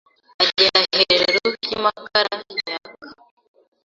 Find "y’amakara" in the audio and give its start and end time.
1.71-2.33